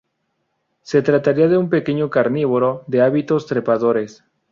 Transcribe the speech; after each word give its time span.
Se 0.81 1.03
trataría 1.03 1.47
de 1.47 1.59
un 1.59 1.69
pequeño 1.69 2.09
carnívoro 2.09 2.83
de 2.87 3.03
hábitos 3.03 3.45
trepadores. 3.45 4.23